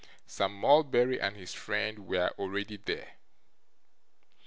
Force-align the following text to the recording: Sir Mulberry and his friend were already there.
Sir 0.25 0.49
Mulberry 0.49 1.21
and 1.21 1.35
his 1.37 1.53
friend 1.53 2.07
were 2.07 2.31
already 2.39 2.75
there. 2.77 3.17